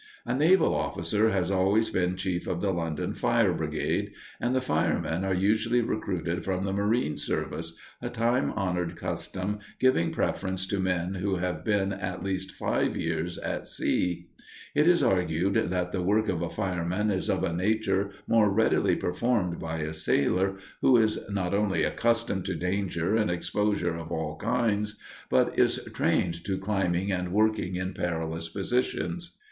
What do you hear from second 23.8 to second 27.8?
of all kinds, but is trained to climbing and working